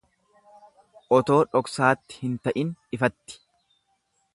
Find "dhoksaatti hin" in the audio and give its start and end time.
1.57-2.41